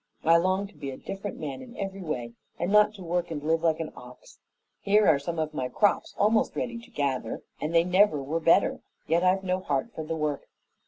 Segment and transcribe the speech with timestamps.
[0.23, 3.39] I long to be a different man in every way, and not to work and
[3.43, 4.39] live like an ox.
[4.79, 8.79] Here are some of my crops almost ready to gather and they never were better,
[9.05, 10.47] yet I've no heart for the work.